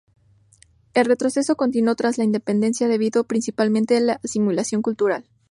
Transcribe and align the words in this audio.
El 0.95 1.05
retroceso 1.05 1.55
continuó 1.55 1.93
tras 1.93 2.17
la 2.17 2.23
independencia, 2.23 2.87
debido 2.87 3.23
principalmente 3.25 3.97
a 3.97 3.99
la 3.99 4.19
asimilación 4.23 4.81
cultural. 4.81 5.27